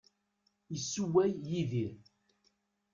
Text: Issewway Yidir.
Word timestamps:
Issewway 0.75 1.31
Yidir. 1.47 1.91